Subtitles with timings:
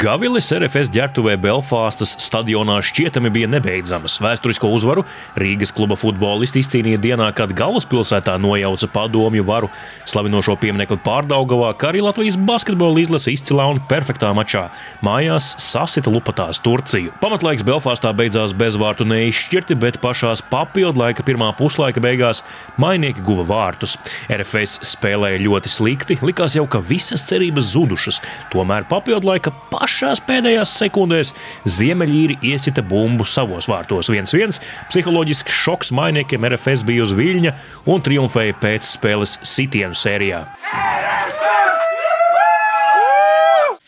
[0.00, 4.14] Gavilis RFS ģērbtuvē Belfāstas stadionā šķietami bija nebeidzamas.
[4.24, 5.02] Vēsturisko uzvaru
[5.36, 9.68] Rīgas kluba futbolisti izcīnīja dienā, kad galvaspilsētā nojauca padomju varu.
[10.08, 14.62] Slavinošo pieminiektu pārdaugavā, kā arī Latvijas basketbola izlase izcilā un perfektā mačā.
[15.04, 17.12] Mājās sasita lupatās Turciju.
[17.20, 22.40] Pamatlaiks Belfāstā beidzās bezvārtu neizšķirti, bet pašās papildu laika pirmā puslaika beigās
[22.80, 23.98] mainieki guva vārtus.
[24.32, 28.24] RFS spēlēja ļoti slikti, likās jau, ka visas cerības zudušas.
[28.56, 29.52] Tomēr papildu laika
[29.90, 31.32] pašās pēdējās sekundēs
[31.66, 34.60] Ziemeļīri iesita bumbu savos vārtos 1-1.
[34.90, 37.56] Psiholoģisks šoks mainiekiem RFS bija uz viļņa
[37.90, 40.44] un triumfēja pēc spēles sitienu sērijā.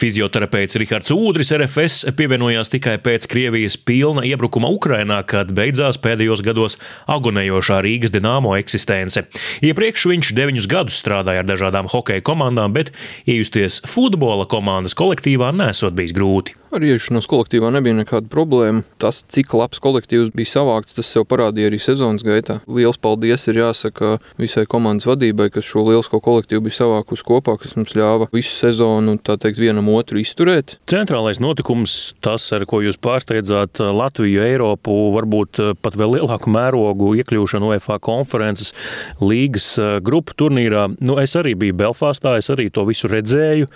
[0.02, 6.74] Fizioterapeits Rihards Udris RFS pievienojās tikai pēc Krievijas pilna iebrukuma Ukrainā, kad beidzās pēdējos gados
[7.06, 9.22] agonējošā Rīgas dināmo eksistence.
[9.62, 12.90] Iepriekš viņš deviņus gadus strādāja ar dažādām hokeja komandām, bet
[13.30, 16.58] iejusties futbola komandas kolektīvā nesot bijis grūti.
[16.72, 18.80] Ar iešanos kolektīvā nebija nekāda problēma.
[19.02, 22.62] Tas, cik labs kolektīvs bija savākts, tas sev parādīja arī sezonas gaitā.
[22.64, 27.76] Liels paldies ir jāsaka visai komandas vadībai, kas šo lielisko kolektīvu bija savākusi kopā, kas
[27.76, 30.78] mums ļāva visu sezonu teikt, vienam otru izturēt.
[30.88, 37.68] Centrālais notikums, tas, ar ko jūs pārsteidzāt Latviju, Eiropu, varbūt pat vēl lielāku mērogu iekļūšanu
[37.74, 38.72] UEFA konferences
[39.20, 40.88] līgas grupu turnīrā.
[41.04, 43.68] Nu, es arī biju Belfāstā, es arī to visu redzēju.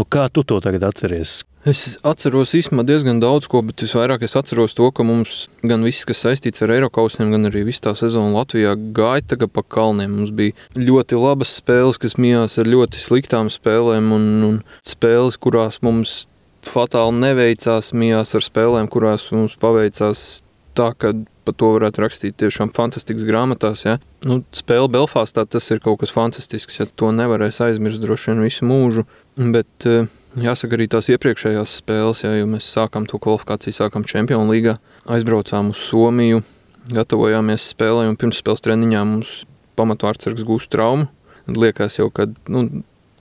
[0.00, 1.42] Nu, kā tu to tagad atceries?
[1.68, 6.06] Es atceros īstenībā diezgan daudz ko, bet visvairāk es atceros to, ka mums gan viss,
[6.08, 10.16] kas saistīts ar Eiropausiem, gan arī viss tā sezona Latvijā gāja tagad pa kalniem.
[10.16, 15.78] Mums bija ļoti labas spēles, kas mijās ar ļoti sliktām spēlēm, un, un spēles, kurās
[15.86, 16.24] mums
[16.66, 20.42] fatāli neveicās, mijās ar spēlēm, kurās mums paveicās
[20.74, 21.14] tā, ka
[21.46, 23.84] par to varētu rakstīt tiešām fantastiskas grāmatās.
[23.86, 23.98] Ja?
[24.28, 28.68] Nu, spēle Belfāstā tas ir kaut kas fantastisks, ja to nevarēs aizmirst droši vien visu
[28.68, 29.06] mūžu.
[29.36, 34.48] Bet, uh, Jāsaka, arī tās iepriekšējās spēles, ja, jo mēs sākām to kvalifikāciju, sākām Čempionu
[34.48, 34.78] līgā,
[35.12, 36.40] aizbraucām uz Somiju,
[36.88, 39.34] gatavojāmies spēlē, un pirms spēles treniņā mums
[39.76, 41.10] pamatvārdsargs gūst traumu.
[41.52, 42.64] Liekas jau, ka nu,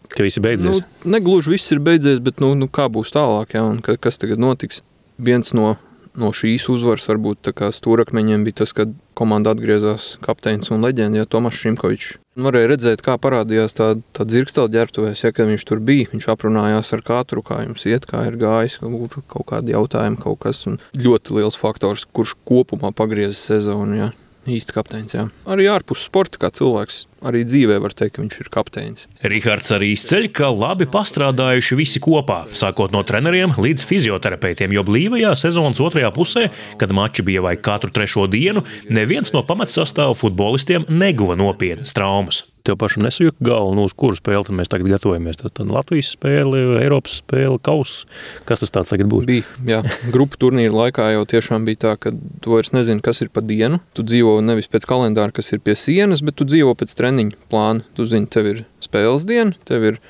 [0.08, 0.80] ka viss ir beidzies.
[0.80, 4.22] Nu, negluži viss ir beidzies, bet nu, nu, kā būs tālāk, ja, un ka, kas
[4.22, 4.80] tagad notiks.
[5.22, 5.74] Viens no
[6.20, 11.58] no šīs uzvaras varbūt stūrakmeņiem bija tas, kad komanda atgriezās kapteinis un leģenda, ja Tomas
[11.60, 12.18] Šimkovičs.
[12.42, 16.08] Varēja redzēt, kā parādījās tā, tā dzirkstela ģērbtuvēs, ja viņš tur bija.
[16.14, 20.64] Viņš aprunājās ar katru, kā jums iet, kā ir gājis, kaut kādi jautājumi, kaut kas.
[20.96, 24.00] Ļoti liels faktors, kurš kopumā pagrieza sezonu.
[24.00, 24.12] Ja.
[24.50, 25.28] Īsts kapteinis, jā.
[25.46, 29.08] Arī ārpus sporta, kā cilvēks, arī dzīvē var teikt, ka viņš ir kapteinis.
[29.32, 35.34] Rihards arī izceļ, ka labi pastrādājuši visi kopā, sākot no treneriem līdz fizioterapeitiem, jo blīvajā
[35.40, 36.48] sezonas otrajā pusē,
[36.82, 42.46] kad mači bija vai katru trešo dienu, neviens no pamatsastāvu futbolistiem neguva nopietnas traumas.
[42.62, 45.40] Tev pašam nesajūta galva, nu, uz kuru spēli mēs tagad gatavojamies.
[45.40, 48.06] Tad, tad Latvijas spēle, Eiropas spēle, kausa.
[48.46, 49.26] Kas tas tagad būs?
[49.26, 49.80] Bija, jā,
[50.14, 53.82] grupu turnīra laikā jau tiešām bija tā, ka tu vairs nezini, kas ir pa dienu.
[53.98, 57.11] Tu dzīvo nevis pēc kalendāra, kas ir pie sienas, bet tu dzīvo pēc treniņa
[57.52, 57.86] plāna.
[57.98, 60.02] Tu zini, tev ir spēles diena, tev ir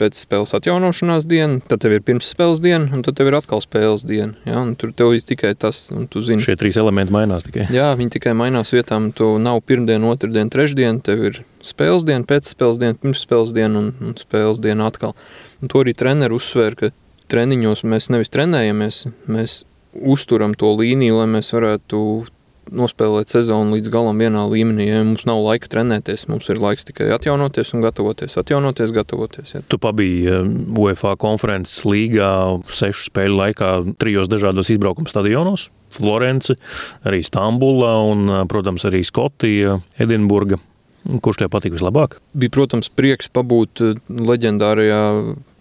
[0.00, 4.04] pēc spēles atjaunošanās diena, tad tev ir pirmsspēles diena, un tad tev ir atkal spēles
[4.08, 4.34] diena.
[4.48, 4.58] Ja?
[4.62, 6.42] Un tur tev ir tikai tas, un tu zini.
[6.42, 7.68] Šie trīs elementi mainās tikai.
[7.74, 9.10] Jā, viņi tikai mainās vietām.
[9.16, 14.18] Tu nav pirmdiena, otrdiena, trešdiena, tev ir spēles diena, pēcspēles diena, pirmsspēles diena un, un
[14.18, 15.14] spēles diena atkal.
[15.62, 16.90] Un to arī treneris uzsver, ka
[17.32, 19.62] treniņos mēs nevis trenējamies, mēs
[19.92, 22.02] uzturam to līniju, lai mēs varētu
[22.70, 24.86] nospēlēt sezonu līdz galam vienā līmenī.
[24.88, 29.54] Ja mums nav laika trenēties, mums ir laiks tikai atjaunoties un gatavoties, atjaunoties, gatavoties.
[29.56, 29.62] Ja.
[29.66, 32.32] Tu pabiji um, UEFA konferences līgā
[32.72, 33.70] sešu spēļu laikā
[34.02, 35.68] trijos dažādos izbraukuma stadionos.
[35.92, 36.54] Florence,
[37.08, 40.60] arī Stambula un, uh, protams, arī Skotija, Edinburga.
[41.02, 42.20] Kurš tev patīk vislabāk?
[42.38, 45.02] Bija, protams, prieks pabūt uh, leģendārajā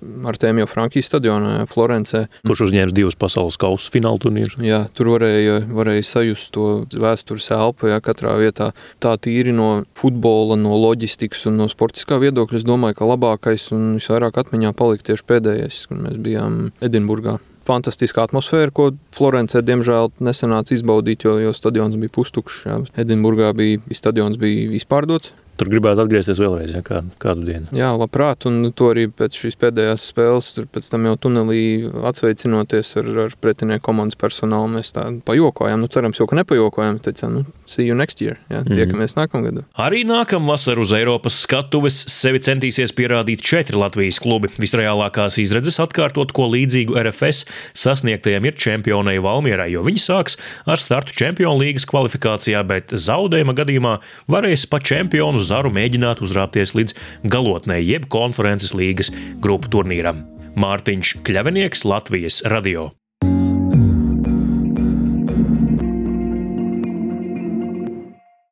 [0.01, 2.25] Artēmija Frankijas stadionā, Florencē.
[2.47, 4.57] Kurš uzņēma divus pasaules kausa fināla turnīrus?
[4.65, 8.71] Jā, tur varēja, varēja sajust to vēstures elpu, ja katrā vietā
[9.03, 12.61] tā tīri no futbola, no loģistikas un no sportiskā viedokļa.
[12.61, 18.25] Es domāju, ka labākais un visvairāk atmiņā palika tieši pēdējais, kad mēs bijām Edinburgā fantastiska
[18.25, 22.65] atmosfēra, ko Florencē diemžēl nesanāca izbaudīt, jo, jo stadions bija pustukšs.
[22.99, 25.35] Edinburgā bija stadions bija izpārdots.
[25.59, 27.67] Tur gribētu atgriezties vēlreiz, ja, kādu, kādu dienu.
[27.75, 31.63] Jā, labprāt, un to arī pēc šīs pēdējās spēles, tur pēc tam jau tunelī
[32.09, 35.83] atsveicinoties ar, ar pretinieku komandas personālu, mēs tā pajokojām.
[35.83, 38.77] Nu, cerams, jau ka nepajokojām, teicām, nu, see you next year, jā, mm.
[38.79, 39.61] tiekamies nākamgad.
[39.81, 44.49] Arī nākamvasar uz Eiropas skatuves sevi centīsies pierādīt četri Latvijas klubi.
[44.61, 47.45] Visreālākās izredzes atkārtot, ko līdzīgu RFS
[47.77, 50.39] sasniegtajiem ir čempionai Valmierai, jo viņi sāks
[50.69, 53.95] ar startu Čempionu līgas kvalifikācijā, bet zaudējuma gadījumā
[54.31, 56.97] varēs pa čempionu zaru mēģināt uzrāpties līdz
[57.31, 59.11] galotnē, jeb konferences līgas
[59.41, 60.25] grupu turnīram.
[60.59, 62.91] Mārtiņš Kļavinieks Latvijas radio.